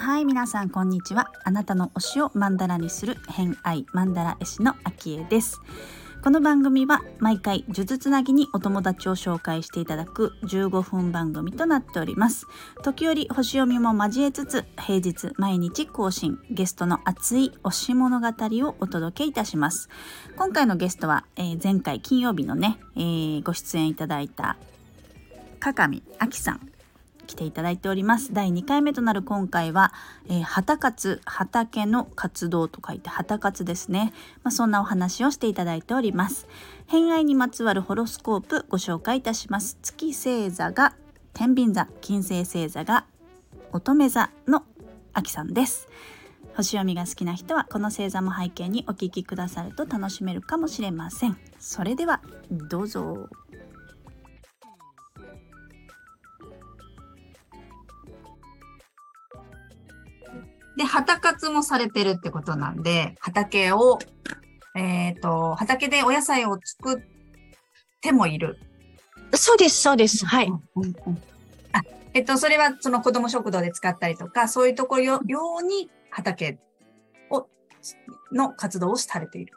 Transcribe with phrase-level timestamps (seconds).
[0.00, 1.30] はい皆さんこんにちは。
[1.44, 5.60] あなたの推しをマンダラにする偏愛マンダラ絵師のあきえです。
[6.28, 12.44] この番組は毎回呪術つなぎにお友達を紹介していただく15分番組となっております。
[12.82, 19.88] 時折星読みも交えつつ平日毎日更新ゲストの熱い推し物語をお届けいたします。
[20.36, 24.58] 今回のゲストは、えー、前回金曜日のね、えー、ご出演いただいた
[25.60, 26.77] 加上亜希さん。
[27.28, 28.32] 来ていただいております。
[28.32, 29.92] 第2回目となる今回は、
[30.28, 36.48] えー、畑活畑の活動と書いて畑活ですね、まあ、そんなお話をしていただいております。
[36.86, 39.78] 偏愛にまつわるホロスコープご紹介いたします。
[39.82, 40.94] 月星座が
[41.34, 43.04] 天秤座金星星座が
[43.72, 44.64] 乙女座の
[45.12, 45.88] あきさんです。
[46.56, 51.36] 星読みが好きな人はこの星座も背景にお聞きくださると楽しめるかもしれません。
[51.60, 53.28] それではどうぞ。
[60.78, 63.98] で、畑活もされてるってことなんで、畑を、
[64.76, 67.02] えっ、ー、と、畑でお野菜を作っ
[68.00, 68.60] てもいる。
[69.34, 70.24] そうです、そうです。
[70.24, 70.52] はい。
[71.72, 71.82] あ、
[72.14, 76.60] えっと、それはその子供食堂で使ったりとか、そういうところ用に畑
[77.28, 77.48] を、
[78.30, 79.54] の活動をされている。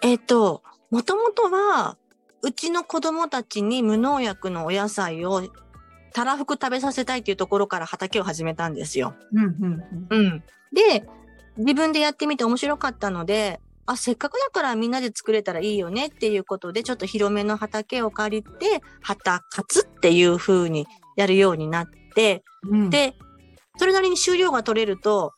[0.00, 1.96] えっ、と、もともとは、
[2.42, 5.42] うちの子供たちに無農薬のお野菜を
[6.16, 9.14] たらふく食べさせたいっていうところから畑を始めたんですよ。
[9.34, 11.06] うんうんうん、で、
[11.58, 20.86] 自分でやってみて面白かったので、あ、せっかくだからみんなで作れたらいいよねっていうことで、ちょっと広めの畑を借りて、畑活っていう風に
[21.18, 23.14] やるようになって、うん、で、
[23.76, 25.34] それなりに収量が取れると、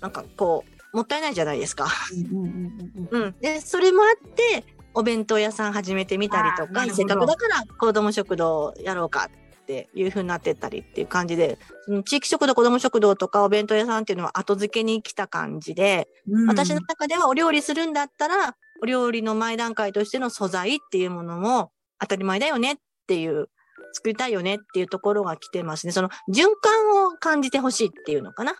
[0.00, 1.88] なんかこう、もったいないじゃないですか。
[2.32, 3.34] うん。
[3.40, 9.30] で、それもあって、お弁当屋さん始めてみたりとか、せっかくだから子ども食堂やろうか
[9.62, 21.70] っていう風になってったりっていう感じで、その地域食堂、子ども食堂とかお弁当屋さんっていうのは後付けに来た感じで、うん、私の中ではお料理するんだったら、お料理の前段階としての素材っていうものも
[22.00, 22.76] 当たり前だよねっ
[23.06, 23.48] ていう、
[23.94, 25.92] 作りたいよねっていうところが来てますね。
[25.92, 28.54] その循環を感じてほしいっていうのかな。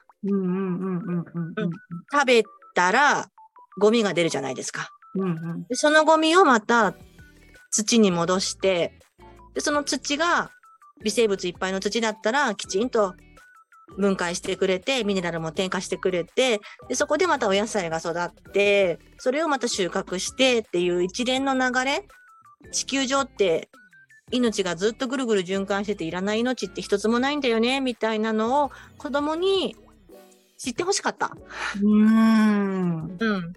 [2.12, 2.44] 食べ
[2.74, 3.28] たら
[3.80, 4.88] ゴミが出るじゃないですか。
[5.14, 6.94] うんうん、でそのゴミをまた
[7.70, 8.98] 土に戻して、
[9.54, 10.50] でその土が
[11.02, 13.14] 微生物いっぱいの土だったらきちんと
[13.98, 22.06] 分解してくれて、ミネラルも添加してくれて、でそこでまたお野菜が育って、それをまた収穫してっていう一連の流れ、
[22.70, 23.68] 地球上って
[24.30, 29.76] 命がずっとぐるぐる循環してていらない命って一つもないんだよね、みたいなのを子供に
[30.56, 31.36] 知ってほしかった。
[31.82, 33.16] うん。
[33.18, 33.52] うん。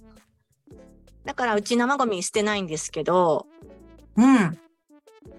[1.35, 3.45] だからうち生ゴミ捨てないんですけど、
[4.15, 4.57] うん。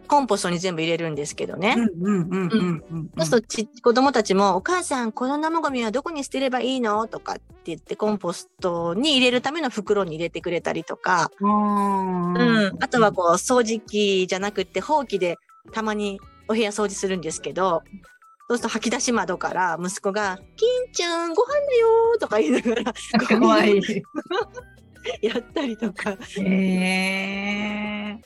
[0.09, 1.75] コンポストに全部入れるんですけどね。
[1.75, 7.09] そうするとち子供たちも、お母さん、この生ゴミはどこに捨てればいいの？
[7.09, 12.37] とかって言って、コンポストに入れるための袋に入れてくれたりとか、うん、
[12.79, 15.39] あとはこう、掃除機じゃなくって、ほうきで
[15.73, 17.83] たまにお部屋掃除するんですけど、
[18.49, 23.83] そうすると吐き出し窓から息子が、金ちゃん、ご飯だよとか言いながら、かわいい。
[25.23, 26.17] やったりとか。
[26.39, 28.19] へ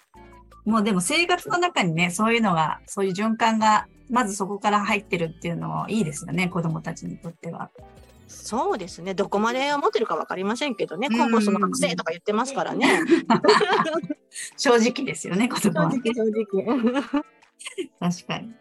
[0.65, 7.71] もうでも生活の中にね、そういうのが、そういう循環が、まずそこから入ってるっていうのもいいですよね、子供たちにとっては。
[8.29, 9.15] そうですね。
[9.15, 11.09] どこまで思ってるか分かりませんけどね。
[11.11, 13.01] コンポストの学生とか言ってますからね。
[14.57, 15.91] 正直ですよね、言葉は。
[15.91, 16.23] 正直、正
[16.63, 17.23] 直。
[17.99, 18.55] 確かに。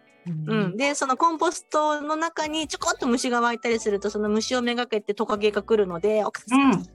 [0.47, 6.90] うん、でそのコンポストの中にちょこっと虫が湧いたりするとその虫をめがけてトカゲが来るので「お母さん、と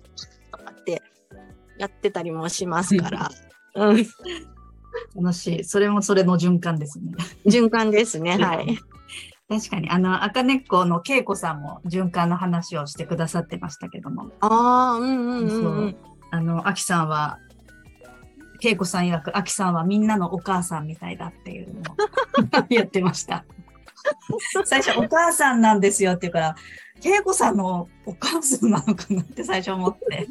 [0.59, 1.03] かって
[1.79, 3.31] やってたりもしますから。
[3.75, 4.07] うん、
[5.17, 5.65] 楽しい。
[5.65, 7.13] それもそれの循環ですね。
[7.47, 8.37] 循環ですね。
[8.39, 8.79] はい。
[9.49, 14.31] 確かに、あの、赤根っこの恵子さんも循環の話をしてくださってましたけども。
[14.41, 15.97] ああ、うんうんうん、うん、
[16.31, 17.39] あの、秋さんは、
[18.63, 21.95] 恵子さん曰く、秋さんはみんなのお母さんみたいだっていうのを
[22.71, 23.45] やってました。
[24.65, 26.57] 最初、お母さんなんですよって言うから、
[27.03, 30.29] 恵子さんのお母さんなのかなって 最初思って、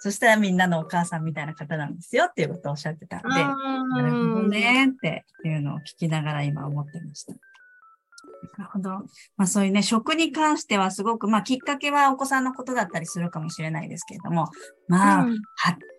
[0.00, 7.34] そしたらみんなのお母さんみたいな方なんですよっていうことをおっしゃってたんで、なるほどねっていうのを聞きながら今思ってました。
[8.56, 8.90] なるほど。
[8.90, 14.48] まあそういうね、食に関してはすごく、まあきっかけはお子さんのことだったりするかもしれないですけれども、
[14.88, 15.36] まあ、うん、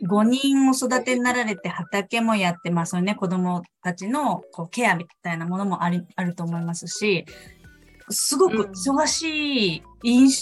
[0.07, 7.25] 5人を育てになられて畑もやって、まあそういうね、子供たちのこうケアみたいなものもありあると思いますし、
[8.11, 9.83] すごく忙しい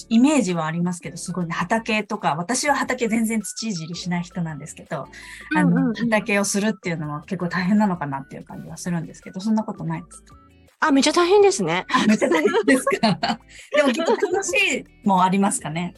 [0.09, 5.07] イメージはありますけど、すごいね、畑とか、私は畑全然土いじりしない人なんですけど、
[5.55, 10.35] あの、畑をするっていうのは結構大変なのかなっていう感じはするんですけど、そんなことないですか？
[10.79, 11.85] あ、めっちゃ大変ですね。
[12.07, 13.39] めっちゃ大変ですか？
[13.75, 15.93] でもきっと楽しいもありますかね？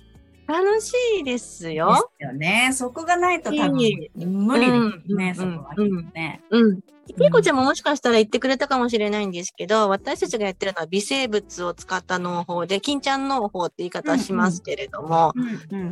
[0.48, 1.90] 楽しいですよ。
[2.20, 2.72] ですよね。
[2.74, 3.78] そこがないと多分
[4.16, 5.76] 無理ですね、そこは
[6.14, 6.42] ね。
[6.50, 6.82] うん。
[6.82, 15.34] ピーコちゃんももしかしたら言ってくれたかもしれないんですけど、私たちがやってるのは微生物を使った農法で、金ちゃん農法って言い方しますけれども、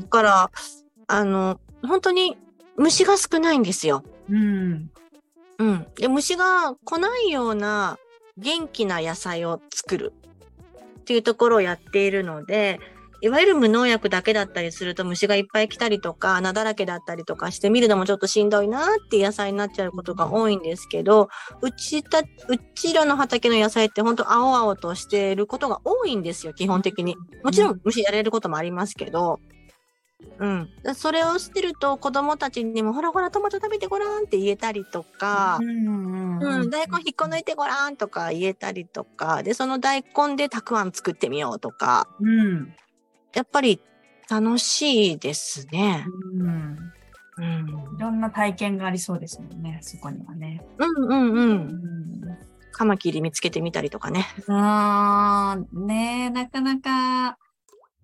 [0.02, 0.52] だから、
[1.08, 2.36] あの、本当に
[2.78, 4.04] 虫が少ないんですよ。
[4.30, 4.92] うん。
[5.60, 5.88] うん。
[5.96, 7.98] で、虫が来ないような
[8.38, 10.14] 元気な野菜を作る
[11.00, 12.80] っていうところをやっているので、
[13.20, 21.30] いわゆる無農薬だけだったりすると虫がいっぱい来たりとか穴だらけだったりとかして見るのもちょっとしんどいなって野菜になっちゃうことが多いんですけど、
[21.62, 22.24] うちた、う
[22.76, 27.16] ちらの畑の野菜って本当青々としていることが多いんですよ、基本的に。
[27.44, 29.40] もちろん虫やれることもありますけど。
[30.40, 30.70] うん。
[30.96, 42.74] それをしてると子供たちにもほらほらトマト食べてごらんって言えたりとか、うん、うん、大根引っこ抜いてごらんとか言えたりとか、で、その大根でたくあん作ってみようとか、うん、
[43.34, 43.82] やっぱり
[44.30, 46.06] 楽しいですね。
[46.34, 46.78] うん。
[47.40, 50.66] うん、いろんな体験がありそうですもんね、そこにはね。
[50.80, 51.52] うんうんうん。
[51.52, 52.38] うん、
[52.72, 54.26] カマキリ見つけてみたりとかね。
[54.48, 57.38] ああ、ねなかなか、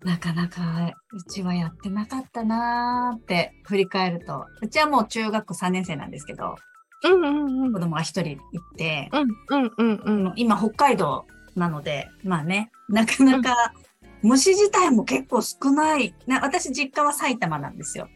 [0.04, 4.46] なかなかうちはやってなかったなーって振り返ると。
[4.60, 6.56] うちはもう中学3年生なんですけど、
[7.04, 9.22] うんうんうん、子供が一人行って、うん
[9.62, 13.72] うんうんうん、今北海道なので、まあね、なかなか
[14.22, 16.14] 虫自体も結構少ない。
[16.26, 18.08] な私、実家は埼玉なんですよ。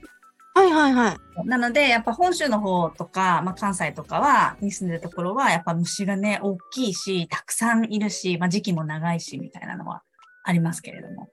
[0.55, 1.47] はいはいはい。
[1.47, 10.03] なので、やっぱ本州の方とか、まあ、関西とかは、に住んでるところは、やっぱ虫がね、大きいし、たくさんいるし、まあ、時期も長いし、みたいなのは
[10.45, 11.29] ありますけれども。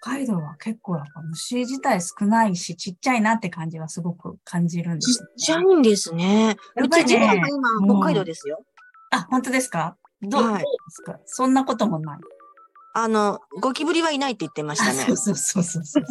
[0.00, 6.56] 北海道は結構やっぱ虫自体少ないし、ちっちゃいなって感じはすごく感じるんです、ね、ちっちゃいんですね。
[6.76, 7.48] うち自分が今、
[7.86, 8.62] 北海道ですよ。
[9.10, 11.18] あ、本当ですかどう,、はい、ですか？
[11.24, 12.18] そんなこともない。
[12.92, 15.04] あの、ゴキブリはいないって言ってましたね。
[15.04, 16.04] そうそうそうそう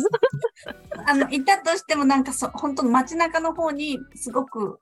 [1.06, 4.80] あの、いたとしてもなんかそ、本当の街中の方にすごく、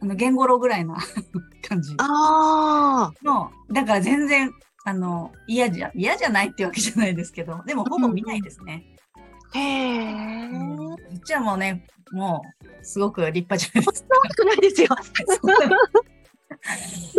[0.00, 0.96] あの、ゲンゴロウぐらいな
[1.68, 1.94] 感じ。
[1.98, 3.24] ああ。
[3.24, 4.50] の、だから全然、
[4.88, 8.84] あの、嫌じゃ、嫌じゃないってわけじゃないですけど、 でもほぼ見ないですね。
[9.52, 10.92] へえ、うん。
[10.94, 14.08] うちはもうね、もう、すごく立派じゃないですか。
[14.24, 14.88] 大きくないですよ。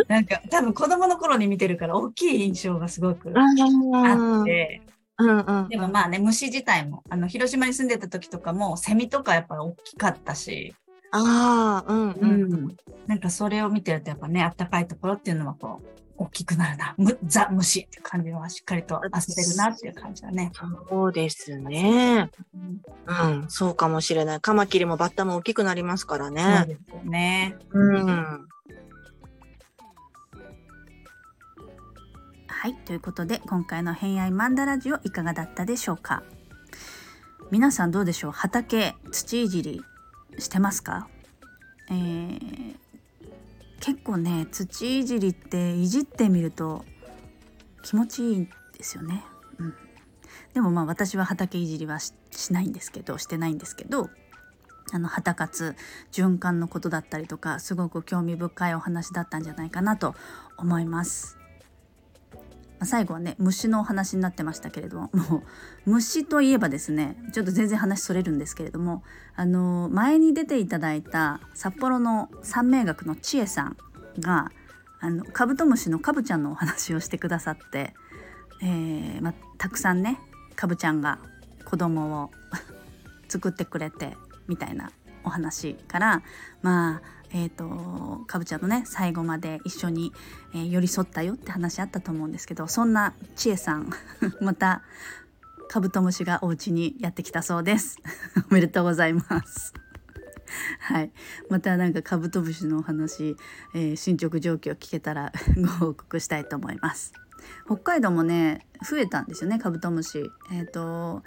[0.08, 4.82] なんか多分子供の頃に見てるから大きい印象がすごくあって、
[5.18, 10.76] うんうん、でもまあね虫自体もあの広島に住んでた時とかもセミとかやっぱり大きかったし
[11.12, 12.78] ああ、うん、うん、
[13.08, 20.52] なんかそれを見てるとやっぱねあったかいところっていうのはこう大きくなるなむザ虫って感じはしっかりと遊べるなっていう感じだね。
[20.90, 22.30] そうですね。
[22.54, 24.42] うん、うん、そうかもしれない。
[24.42, 26.44] カマキリもバッタも大きくなりますからね。
[26.58, 27.56] そうですよね。
[27.72, 28.48] うん。
[32.48, 36.24] はいということで今回の「偏愛マンダラジオ」いかがだったでしょうか
[37.52, 38.32] 皆さんどうでしょう？
[38.34, 39.82] 畑土いじり
[40.38, 41.08] してますか、
[41.90, 42.76] えー、
[43.80, 46.86] 結構ね土いじりっていじってみると
[47.84, 48.46] 気持ちいいん
[48.78, 49.24] ですよね、
[49.58, 49.74] うん、
[50.54, 52.14] でもまあ私は畑いじりはし
[52.52, 54.10] ないんですけどしてないんですけど
[54.92, 55.76] あの旗活
[56.12, 60.16] 循環のことだったりとかすごく興味深いお話だったんじゃないかなと
[60.58, 61.39] 思います。
[62.80, 65.44] ま最後はね虫のお話になってましたけれどももう
[65.86, 69.04] 虫といえばですねちょっと全然話それるんですけれども
[69.36, 73.78] あの前に出ていただいた札幌の三名学の千恵さん
[74.20, 74.52] が
[75.02, 77.94] あのカブトムシのカブちゃんのお話をしてくださって、
[78.62, 80.20] えー、またくさんね
[80.56, 81.20] カブちゃんが
[81.66, 82.32] 子供を
[83.30, 84.18] 作ってくれて
[84.48, 84.92] みたいな
[85.30, 86.24] お話から
[86.62, 90.12] まあえーと、かぶちゃんのね最後まで一緒に、
[90.56, 93.92] えー、寄り添ったよって話あったと思うんですけどそんな千恵さん
[94.42, 94.82] また
[95.70, 97.98] カブトムシがお家にやってきたそうです。
[98.50, 99.72] おめでとうございます。
[100.82, 101.12] はい、
[101.48, 103.38] またなんかカブトムシのお話、
[103.76, 107.14] えー、進捗状況聞けたらご報告したいと思います。
[107.68, 110.32] 北海道もね増えたんですよねカブトムシ。
[110.52, 111.24] えっ、ー、と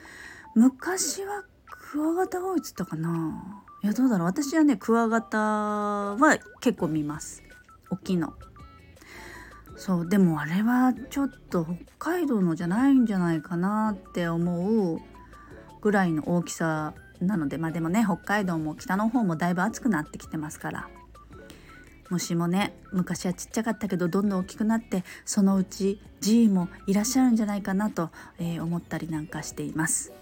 [0.57, 3.62] 昔はクワガタが多いっつったかな。
[3.83, 4.27] いやどうだろう。
[4.29, 7.43] 私はねクワガタは結構見ます。
[7.91, 8.35] 大きいの。
[9.77, 11.67] そうでもあれはちょっと
[11.99, 15.01] 北海道のじゃないんじゃないかなって思う
[15.81, 17.59] ぐらいの大きさなので。
[17.59, 20.89] まあでもね北海道も北の方もだいぶ暑くなってきてますから。
[22.09, 30.13] 虫もね昔はちっちゃかったけどどんどん大きくなってそのうち G もいらっしゃるんじゃないかなと、えー、思ったりなんかしています。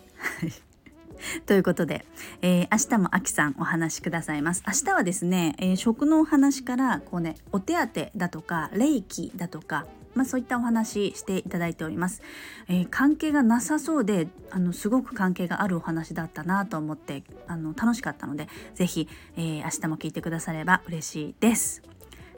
[1.47, 2.05] ということで、
[2.43, 4.63] えー、明日もあきさんお話しくださいます。
[4.67, 12.21] 明日はですね、えー、食のお話からこうねお手当だとか霊気だとかまあ、そういったお話していただいております、
[12.69, 21.83] えー、関係がなさそうであのすごく関係があるお話だったなと思ってあの楽しかったので是非、えー、明日も聞いてくだされば嬉しいです。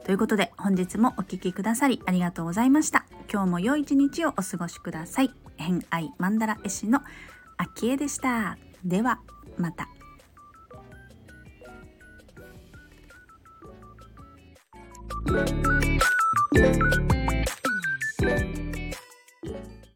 [0.05, 3.05] ということで本日もお聴きくださりありがとうございました。
[3.31, 5.31] 今日も良い一日をお過ごしください。
[5.55, 7.01] 偏愛マンダ絵師の
[7.57, 8.57] あきえでした。
[8.83, 9.19] では
[9.57, 9.87] また